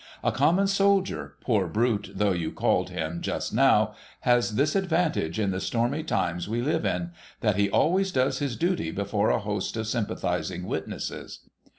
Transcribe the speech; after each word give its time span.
A 0.23 0.31
common 0.31 0.65
soldier, 0.65 1.35
poor 1.41 1.67
brute 1.67 2.13
though 2.15 2.31
you 2.31 2.51
called 2.51 2.89
him 2.89 3.21
just 3.21 3.53
now, 3.53 3.93
has 4.21 4.55
this 4.55 4.75
advantage 4.75 5.39
in 5.39 5.51
the 5.51 5.61
stormy 5.61 6.01
times 6.01 6.49
we 6.49 6.59
live 6.59 6.85
in, 6.87 7.11
that 7.41 7.55
he 7.55 7.69
always 7.69 8.11
does 8.11 8.39
his 8.39 8.55
duty 8.57 8.89
before 8.89 9.29
a 9.29 9.37
host 9.37 9.77
of 9.77 9.85
sympathising 9.85 10.65
witnesses. 10.65 11.41